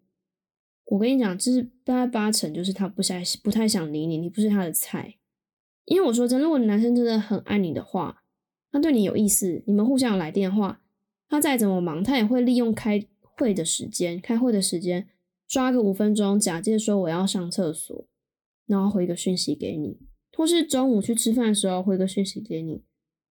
[0.83, 5.15] 我跟你讲，就是大概八成就是他不太不太想理你，你不是他的菜。
[5.87, 8.23] 因为我说真，如果男生真的很爱你的话。
[8.69, 10.81] 他对你有意思，你们互相来电话，
[11.29, 15.07] 他再怎么忙，他也会利用开会的时间，开会的时间
[15.47, 18.05] 抓个五分钟，假借说我要上厕所，
[18.67, 19.97] 然后回个讯息给你，
[20.35, 22.83] 或是中午去吃饭的时候回个讯息给你，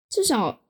[0.07, 0.61] 至少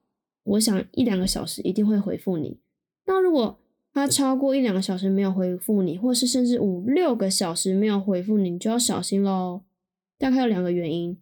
[0.44, 2.58] 我想一两个小时一定会回复你。
[3.06, 3.60] 那如果
[3.94, 9.62] 他超过一两个小时没有回复你，或是甚至五六个小时没有回复你，你就要小心喽。
[10.18, 11.18] 大概有两个原因，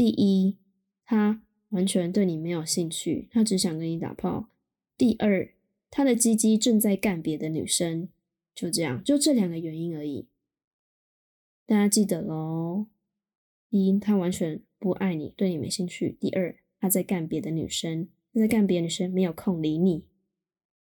[0.00, 0.56] 第一，
[1.04, 1.42] 他。
[1.68, 4.48] 完全对你没有兴趣，他只想跟你打炮。
[4.96, 5.52] 第二，
[5.90, 8.08] 他的鸡鸡正在干别的女生，
[8.54, 10.26] 就这样，就这两个原因而已。
[11.66, 12.86] 大家记得喽：
[13.68, 20.06] 一，他完全不爱你，对你没兴趣；第二，他在干别的女生，他在干别的女生，没有空理你。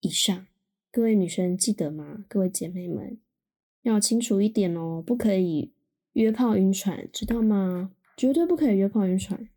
[0.01, 0.47] 以上，
[0.91, 2.25] 各位女生记得吗？
[2.29, 3.17] 各位姐妹们
[3.85, 5.71] 要清楚一点哦，不可以
[6.13, 7.93] 约炮晕船，知道吗？
[8.17, 9.49] 绝对不可以约炮晕船。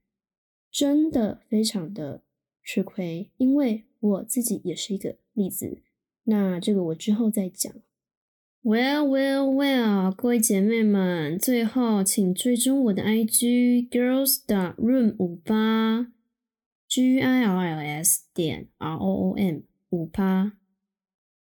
[0.71, 2.21] 真的非常的
[2.63, 5.81] 吃亏，因为我自己也是一个例子。
[6.25, 7.73] 那这个我之后再讲。
[8.63, 16.11] Well, well, well，各位姐妹们，最后请追踪我的 IG girls dot room 五八
[16.89, 20.57] G I R L S 点 R O O M 五八，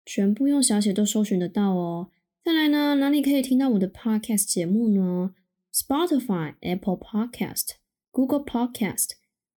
[0.05, 2.11] 全部用小写都搜寻得到哦。
[2.45, 5.35] 再来呢，哪里可以听到我的 podcast 节目呢
[5.75, 7.71] ？Spotify、Apple Podcast。
[8.11, 9.11] Google Podcast、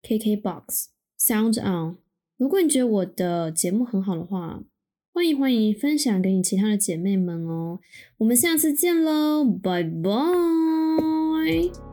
[0.02, 0.86] KKBox、
[1.20, 1.98] Sound On。
[2.38, 4.64] 如果你觉得我的节目很好的话，
[5.12, 7.82] 欢迎欢迎分享给你其他的姐妹们哦。
[8.20, 11.85] 我们下次见喽，拜拜。